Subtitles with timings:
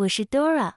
[0.00, 0.76] 我是 Dora，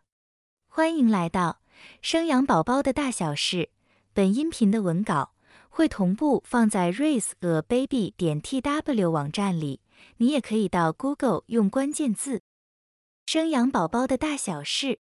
[0.67, 1.61] 欢迎来到
[2.01, 3.69] 生养宝宝的大小事。
[4.11, 5.33] 本音频的文稿
[5.69, 9.79] 会同步放在 raise a baby 点 tw 网站里，
[10.17, 12.41] 你也可以到 Google 用关键字
[13.25, 14.99] “生养宝宝的大小事”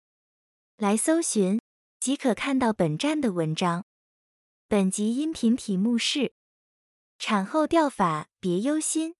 [0.77, 1.59] 来搜寻，
[1.99, 3.83] 即可看到本站的文章。
[4.69, 6.33] 本集音频题目是：
[7.19, 9.15] 产后掉发别忧心，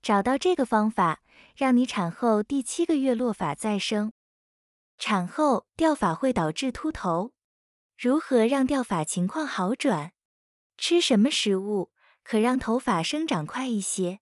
[0.00, 1.22] 找到这个方法，
[1.56, 4.12] 让你产后第七个月落发再生。
[4.98, 7.32] 产后掉发会导致秃头，
[7.96, 10.12] 如何让掉发情况好转？
[10.76, 14.20] 吃什么食物可让头发生长快一些？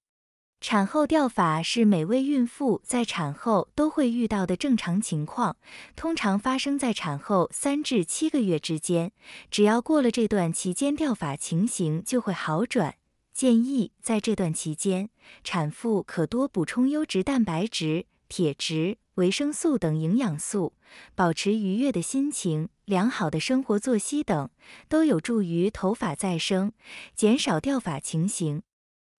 [0.61, 5.57] 产后掉发是每位孕妇在产后都会遇到的正常情况，
[5.95, 9.13] 通常发生在产后三至七个月之间。
[9.51, 12.97] 只要过了这段期间，掉发情形就会好转。
[13.33, 15.11] 建议在这段期间，
[15.45, 18.97] 产妇可多补充优质蛋白质、铁质。
[19.17, 20.75] 维生素等营养素，
[21.15, 24.51] 保持愉悦的心情，良好的生活作息等，
[24.89, 26.73] 都有助于头发再生，
[27.15, 28.63] 减少掉发情形。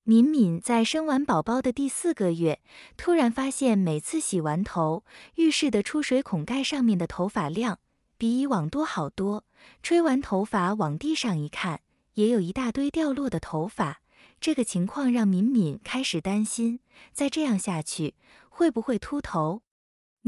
[0.03, 2.61] 敏敏在生完宝宝的第四个月，
[2.95, 5.03] 突然发现每次洗完头，
[5.35, 7.79] 浴室的出水孔盖上面的头发量
[8.19, 9.45] 比以往多好多。
[9.81, 11.81] 吹完头发往地上一看，
[12.13, 14.01] 也有一大堆掉落的头发。
[14.39, 16.81] 这个情况让敏敏开始担心，
[17.11, 18.13] 再这样下去
[18.49, 19.63] 会不会秃头？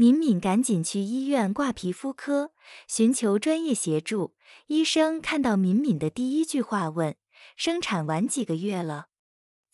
[0.00, 2.52] 敏敏赶紧去医院挂皮肤科，
[2.88, 4.34] 寻求专业协助。
[4.68, 7.16] 医生看到敏敏的第一句话问
[7.54, 9.08] ：“生产完几个月了？”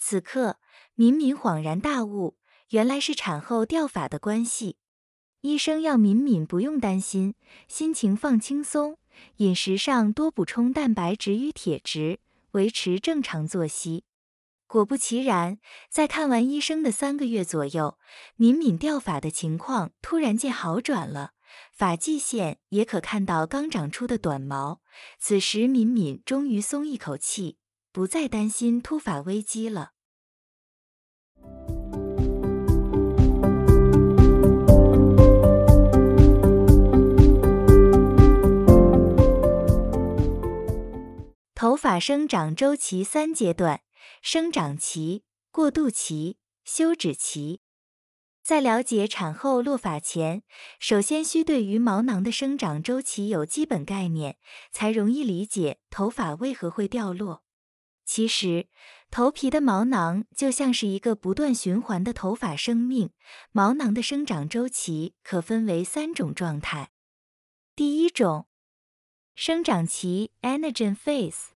[0.01, 0.59] 此刻，
[0.97, 2.39] 敏敏恍然大悟，
[2.71, 4.79] 原来是产后掉发的关系。
[5.43, 7.37] 医生要敏敏不用担心，
[7.69, 8.99] 心情放轻松，
[9.37, 12.19] 饮食上多补充蛋白质与铁质，
[12.51, 14.03] 维持正常作息。
[14.69, 17.99] 果不其然，在看完医生的三个月左右，
[18.35, 21.31] 敏敏掉发的情况突然间好转了，
[21.73, 24.81] 发际线也可看到刚长出的短毛。
[25.21, 27.59] 此时，敏敏终于松一口气，
[27.93, 29.93] 不再担心秃发危机了。
[41.55, 43.86] 头发生长周期三阶段。
[44.23, 47.61] 生长期、过渡期、休止期，
[48.43, 50.43] 在了解产后落发前，
[50.79, 54.39] 首先需对于毛囊的生长周期有基本概念，
[54.71, 57.43] 才容易理解头发为何会掉落。
[58.05, 58.69] 其实，
[59.11, 63.11] 头皮的毛囊就像是一个不断循环的头发生命。
[63.51, 66.93] 毛囊的生长周期可分为三种状态。
[67.75, 68.47] 第一种，
[69.35, 71.56] 生长期 （anagen phase）。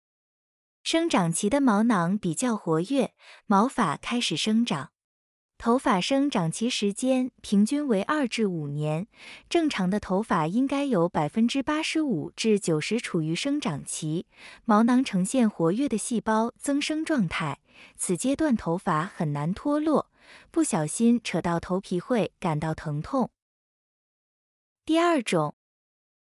[0.91, 3.13] 生长期的毛囊比较活跃，
[3.45, 4.91] 毛发开始生长。
[5.59, 9.05] 头发生长期时间平均为二至五年，
[9.47, 14.25] 正常的头发应该有百分之八十五至九十处于生长期，
[14.65, 17.59] 毛囊呈现活跃的细胞增生状态。
[17.95, 20.09] 此阶段头发很难脱落，
[20.49, 23.29] 不小心扯到头皮会感到疼痛。
[24.83, 25.53] 第二种，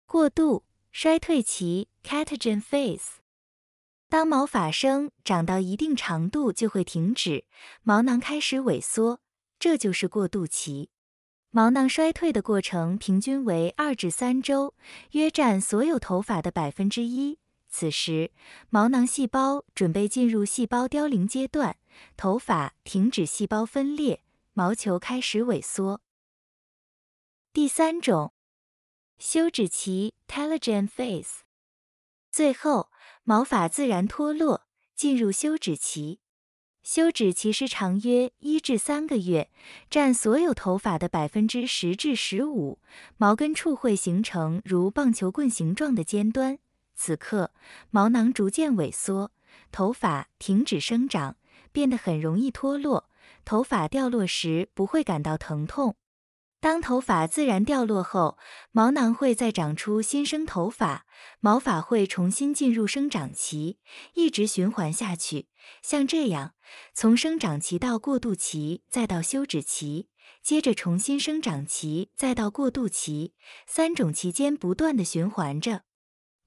[0.05, 3.24] 过度衰退期 （catagen phase）。
[4.07, 7.45] 当毛发生长到一定长度，就会停止，
[7.81, 9.19] 毛囊开始萎缩，
[9.59, 10.89] 这就是过渡期。
[11.49, 14.75] 毛囊衰退的过程平均为二至三周，
[15.11, 17.39] 约占所有头发的百分之一。
[17.69, 18.31] 此时，
[18.69, 21.77] 毛囊细胞准备进入细胞凋零阶段，
[22.15, 24.21] 头发停止细胞分裂，
[24.53, 26.01] 毛球开始萎缩。
[27.51, 28.33] 第三种，
[29.17, 31.44] 休止期 （telogen phase），
[32.35, 32.91] 最后。
[33.23, 36.19] 毛发自然脱落，进入休止期。
[36.83, 39.49] 休止期时长约一至三个月，
[39.89, 42.81] 占所有头发的百分之十至十五。
[43.15, 46.59] 毛根处会形成如棒球棍形状的尖端，
[46.93, 47.51] 此刻
[47.89, 49.31] 毛囊逐渐萎缩，
[49.71, 51.37] 头发停止生长，
[51.71, 53.09] 变得很容易脱落。
[53.45, 55.95] 头发掉落时不会感到疼痛。
[56.59, 58.37] 当头发自然掉落后，
[58.71, 61.05] 毛囊会再长出新生头发，
[61.39, 63.77] 毛发会重新进入生长期，
[64.15, 65.47] 一直循环下去。
[65.83, 66.53] 像这样，
[66.93, 70.07] 从生长期到过渡期，再到休止期，
[70.41, 73.33] 接着重新生长期，再到过渡期，
[73.67, 75.83] 三种期间不断的循环着。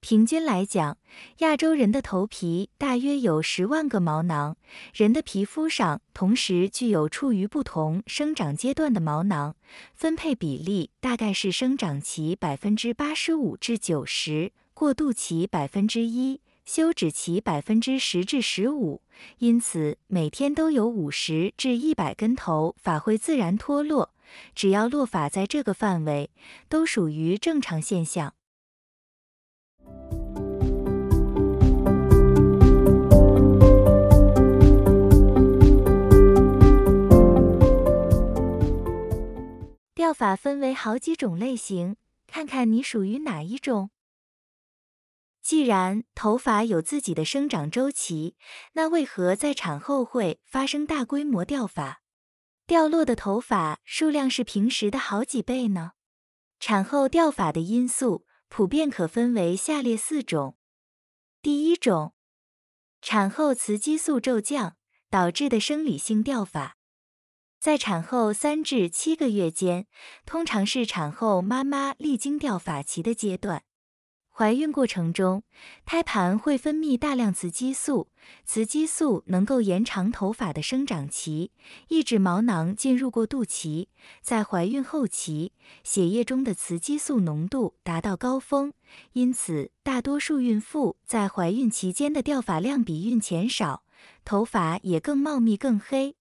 [0.01, 0.97] 平均来讲，
[1.39, 4.55] 亚洲人的头皮大约有十万个毛囊。
[4.93, 9.55] 人的皮肤上同时具有处于不同生长阶段的毛囊，
[9.93, 19.01] 分配比例大概是生长期百分之八十五至九十，过渡期百分之一，休止期百分之十至十五。
[19.39, 24.11] 因此，每天都有五十至一百根头发会自然脱落。
[24.55, 26.31] 只要落发在这个范围，
[26.69, 28.33] 都属于正常现象。
[40.19, 41.95] 法分为好几种类型，
[42.27, 43.89] 看看你属于哪一种。
[45.41, 48.35] 既然头发有自己的生长周期，
[48.73, 52.01] 那为何在产后会发生大规模掉发？
[52.67, 55.93] 掉落的头发数量是平时的好几倍呢？
[56.59, 60.57] 产后掉发的因素普遍可分为下列四种。
[61.41, 62.13] 第一种，
[63.01, 64.75] 产后雌激素骤降
[65.09, 66.75] 导致的生理性掉发。
[67.59, 69.85] 在产后三至七个月间，
[70.25, 73.63] 通常是产后妈妈历经掉发期的阶段。
[74.31, 75.43] 怀孕过程中，
[75.83, 78.07] 胎盘会分泌大量雌激素，
[78.45, 81.51] 雌激素能够延长头发的生长期，
[81.89, 83.89] 抑制毛囊进入过渡期。
[84.21, 85.51] 在怀孕后期，
[85.83, 88.71] 血液中的雌激素浓度达到高峰，
[89.11, 93.83] 因此大多数孕妇在怀孕期间的掉发量比孕前少，
[94.23, 96.15] 头发也更茂密、更黑。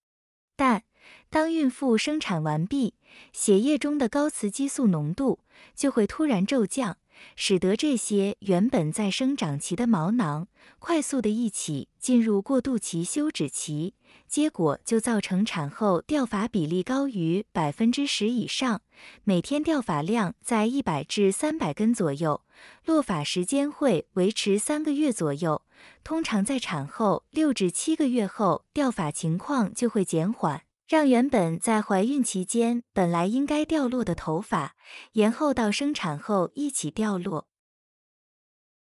[0.56, 0.82] 但
[1.31, 2.94] 当孕妇生产完毕，
[3.32, 5.40] 血液中的高雌激素浓度
[5.75, 6.96] 就会突然骤降，
[7.37, 13.94] 使得这些原本在生长期的毛囊快速的一起进入过渡期休止期，
[14.26, 18.81] 结果就造成产后掉发比例高于百分之十以上，
[19.25, 22.43] 每天掉发量在一百至三百根左右，
[22.84, 25.62] 落发时间会维持三个月左右，
[26.02, 30.62] 通常在产后六至七个月后，掉发情况就会减缓。
[30.88, 34.75] 让原本在怀孕期间本来应该掉落的头发，
[35.12, 37.46] 延后到生产后一起掉落。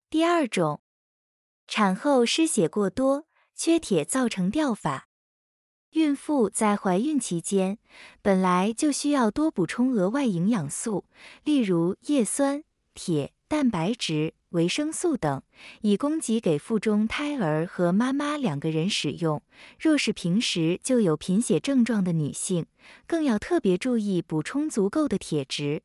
[0.07, 0.79] 第二种，
[1.65, 5.07] 产后失血过多、缺铁造成掉发。
[5.93, 7.79] 孕妇在怀孕期间
[8.21, 11.05] 本来就需要多补充额外营养素，
[11.43, 12.63] 例如叶酸、
[12.93, 14.35] 铁、蛋白质。
[14.57, 15.43] 维生素等，
[15.81, 19.43] 以供给给腹中胎儿和妈妈两个人使用。
[19.79, 22.65] 若是平时就有贫血症状的女性，
[23.05, 25.83] 更要特别注意补充足够的铁质。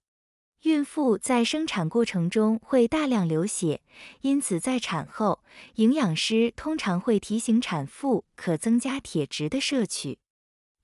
[0.62, 3.82] 孕妇在生产过程中会大量流血，
[4.22, 5.40] 因此在产后，
[5.74, 10.18] 营养师通常会提醒产妇可增加铁质的摄取。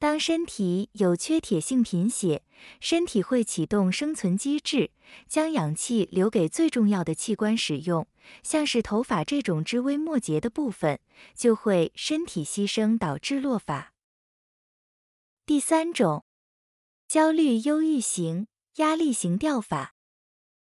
[0.00, 2.44] 当身体有缺铁性贫血，
[2.80, 4.92] 身体会启动生存机制，
[5.26, 8.06] 将氧气留给最重要的器官使用，
[8.44, 11.00] 像是头发这种枝微末节的部分，
[11.34, 13.92] 就会身体牺牲，导致落发。
[15.44, 16.24] 第三种，
[17.08, 18.46] 焦虑忧郁型、
[18.76, 19.94] 压力型掉发。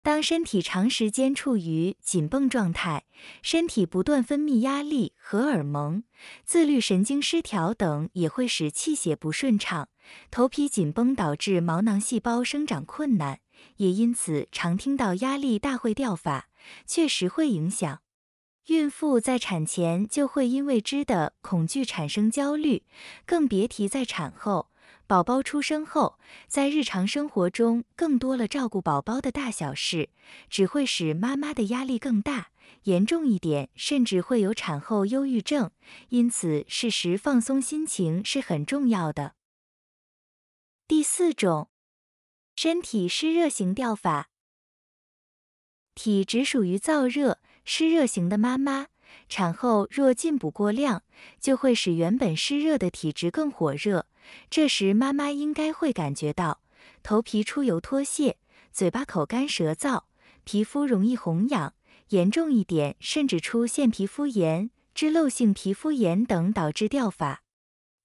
[0.02, 3.04] 当身体长时间处于紧绷状态，
[3.40, 6.02] 身体不断分泌压力荷尔蒙，
[6.44, 9.88] 自律神经失调等也会使气血不顺畅，
[10.28, 13.38] 头皮紧绷导致毛囊细胞生长困难，
[13.76, 16.48] 也因此常听到压力大会掉发，
[16.84, 18.00] 确实会影响。
[18.66, 22.82] 孕妇在产前就会因未知的恐惧产生焦虑，
[23.24, 24.71] 更别提在产后。
[25.12, 26.18] 宝宝出生后，
[26.48, 30.08] 在日常生活中更多了照顾宝宝的大小事，
[30.48, 32.50] 只会使妈妈的压力更大，
[32.84, 35.70] 严重一点甚至会有产后忧郁症。
[36.08, 39.34] 因此，适时放松心情是很重要的。
[40.88, 41.68] 第四种，
[42.56, 44.30] 身体湿热型掉法，
[45.94, 48.86] 体质属于燥热湿热型的妈妈。
[49.28, 51.02] 产后若进补过量，
[51.40, 54.06] 就会使原本湿热的体质更火热。
[54.48, 56.60] 这时妈妈应该会感觉到
[57.02, 58.38] 头皮出油脱屑，
[58.72, 60.04] 嘴巴口干舌燥，
[60.44, 61.74] 皮肤容易红痒，
[62.08, 67.42] 严重一点甚至出现皮肤炎、脂漏性皮肤炎等，导致掉发。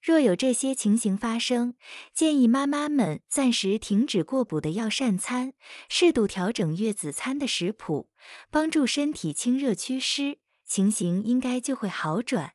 [0.02, 1.74] 若有这些情形发生，
[2.14, 5.54] 建议妈妈们暂时停止过补的药膳餐，
[5.90, 8.10] 适度调整月子餐的食谱，
[8.50, 10.38] 帮助身体清热祛湿。
[10.68, 12.52] 情形应该就会好转。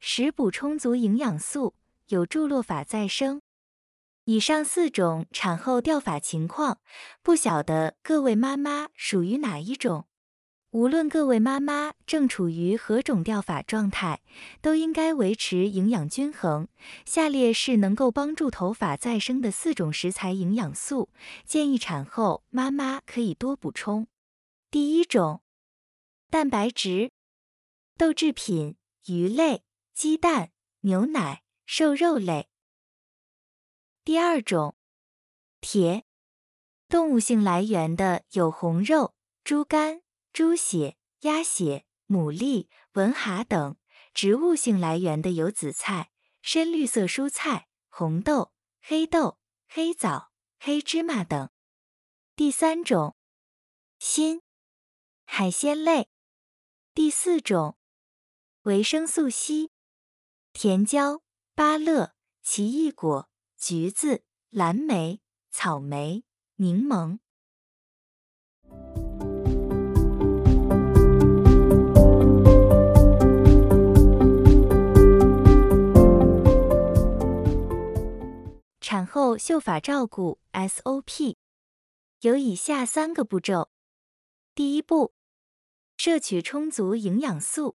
[0.00, 1.74] 食补充足营养素，
[2.08, 3.42] 有助落法再生。
[4.24, 6.80] 以上四种产后掉发情况，
[7.22, 10.06] 不晓得各位妈妈属于哪一种？
[10.70, 14.20] 无论各位妈妈正处于何种掉发状态，
[14.60, 16.68] 都应该维持营养均衡。
[17.06, 21.08] 下列是能够帮助头发再生的四种食材营养素，
[21.46, 24.08] 建议产后妈妈可以多补充。
[24.70, 25.40] 第一种，
[26.28, 27.12] 蛋白质，
[27.96, 32.50] 豆制品、鱼类、鸡蛋、牛奶、瘦肉类。
[34.04, 34.76] 第二种，
[35.62, 36.04] 铁，
[36.90, 39.14] 动物性来源的有红肉。
[39.44, 40.02] 猪肝、
[40.38, 43.76] 猪血、鸭血、牡蛎、文蛤等
[44.14, 50.30] 植物性来源的有紫菜、深绿色蔬菜、红豆、黑豆、黑枣、
[50.60, 51.50] 黑芝麻等。
[52.36, 53.16] 第三种，
[53.98, 54.42] 锌，
[55.24, 56.08] 海鲜类。
[56.94, 57.76] 第四种，
[58.62, 59.72] 维生素 C，
[60.52, 61.24] 甜椒、
[61.56, 62.14] 芭乐、
[62.44, 66.22] 奇异果、橘子、蓝莓、草莓、
[66.58, 67.18] 柠檬。
[79.20, 81.34] 后秀发照顾 SOP
[82.20, 83.68] 有以下三个步骤。
[84.54, 85.12] 第一步，
[85.96, 87.74] 摄取充足营养素。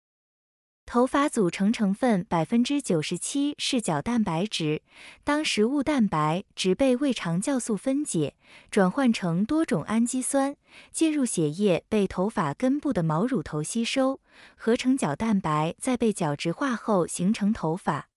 [0.86, 4.84] 头发组成成分百分之九十七是角蛋白质。
[5.26, 8.38] 当食物蛋白质被胃肠酵素分解，
[8.72, 10.56] 转换成多种氨基酸，
[10.94, 14.22] 进入血液，被头发根部的毛乳头吸收，
[14.56, 18.08] 合成角蛋白，再被角质化后形成头发。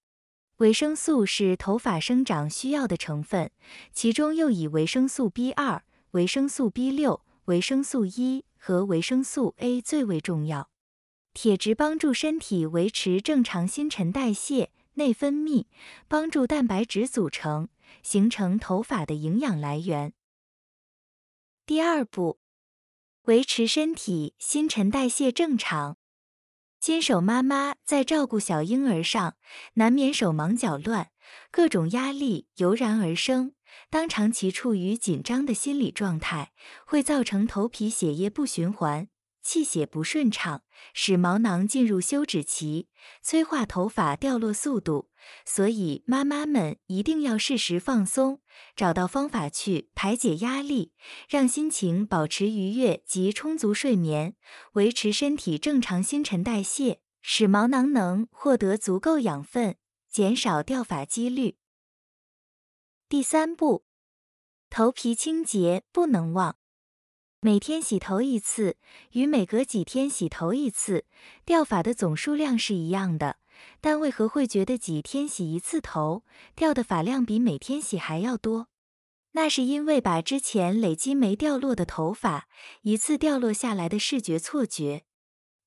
[0.59, 3.51] 维生素是头发生长需要的成分，
[3.93, 10.71] 其中又以维生素 B 二、维生素 B 六、维生素 E 和维生素 A 最为重要。
[11.35, 15.67] 铁质帮助身体维持正常新陈代谢、内分泌，
[16.09, 17.69] 帮助蛋白质组成，
[18.03, 20.15] 形成头发的营养来源。
[21.67, 22.39] 第二步，
[23.25, 25.99] 维持身体新陈代谢正常。
[26.87, 29.35] 新手妈妈在照顾小婴儿上，
[29.75, 31.09] 难免手忙脚乱，
[31.51, 33.55] 各种压力油然而生。
[33.91, 36.53] 当长期处于紧张的心理状态，
[36.87, 39.09] 会造成头皮血液不循环、
[39.47, 42.89] 气血不顺畅，使毛囊进入休止期，
[43.23, 45.09] 催化头发掉落速度。
[45.45, 48.41] 所以，妈妈们一定要适时放松，
[48.75, 50.93] 找到方法去排解压力，
[51.29, 54.35] 让心情保持愉悦及充足睡眠，
[54.73, 59.77] 维持身体正常新陈代谢，使毛囊能获得足够养分，
[60.11, 61.57] 减少掉发几率。
[63.09, 63.85] 第三步，
[64.69, 66.57] 头皮清洁不能忘，
[67.47, 68.77] 每天洗头一次，
[69.13, 71.05] 与每隔几天洗头一次，
[71.45, 73.37] 掉发的总数量是一样的。
[73.81, 76.25] 但为何会觉得几天洗一次头
[76.57, 78.67] 掉的发量比每天洗还要多？
[79.35, 82.49] 那是因为把之前累积没掉落的头发
[82.83, 85.05] 一次掉落下来的视觉错觉。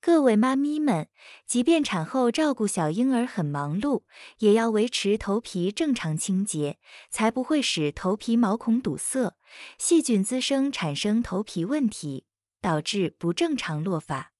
[0.01, 1.09] 各位妈咪们，
[1.45, 4.03] 即便产后照顾小婴儿很忙碌，
[4.37, 6.77] 也要维持头皮正常清洁，
[7.11, 9.35] 才不会使头皮毛孔堵塞，
[9.77, 12.23] 细菌滋生产生头皮问题，
[12.61, 14.31] 导致不正常落发。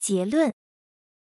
[0.00, 0.52] 结论：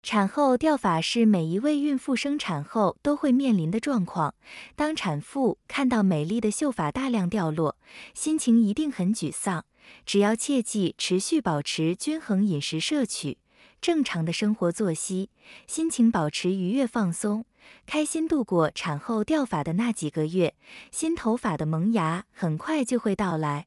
[0.05, 4.35] 产后掉发是每一位孕妇生产后都会面临的状况。
[4.75, 7.75] 当产妇看到美丽的秀发大量掉落，
[8.13, 9.65] 心情一定很沮丧。
[10.05, 13.39] 只要切记持续保持均衡饮食摄取，
[13.81, 15.31] 正常的生活作息，
[15.65, 17.43] 心情保持愉悦放松，
[17.87, 20.53] 开心度过产后掉发的那几个月，
[20.91, 23.65] 新头发的萌芽很快就会到来。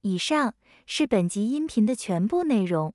[0.00, 0.54] 以上
[0.86, 2.94] 是本集音频的全部内容。